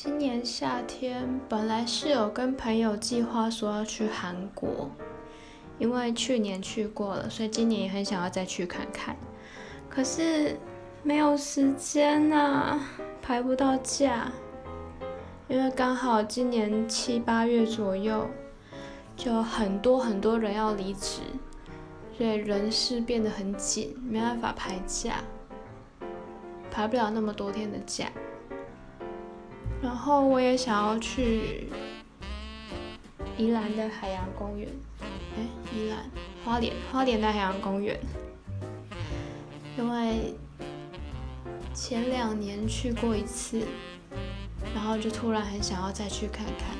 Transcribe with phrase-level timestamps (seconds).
[0.00, 4.88] 今年夏天本来是有跟朋友计划说要去韩国，
[5.76, 9.16] 因为去年去过了，所以今年也很想要再去看看。
[9.90, 10.56] 可是
[11.02, 12.80] 没有时间呐，
[13.20, 14.30] 排不到假。
[15.48, 18.24] 因为刚好今年七八月左右，
[19.16, 21.22] 就很多很多人要离职，
[22.16, 25.14] 所以人事变得很紧，没办法排假，
[26.70, 28.06] 排不了那么多天的假。
[29.80, 31.68] 然后我也想要去
[33.36, 34.68] 宜兰的海洋公园，
[35.36, 36.10] 哎，宜兰
[36.44, 37.98] 花莲花莲的海洋公园，
[39.76, 40.34] 因为
[41.72, 43.62] 前两年去过一次，
[44.74, 46.76] 然后就突然很想要再去看看。